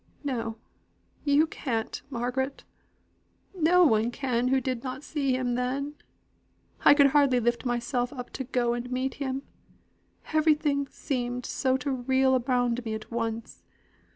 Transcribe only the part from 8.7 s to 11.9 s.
and meet him everything seemed so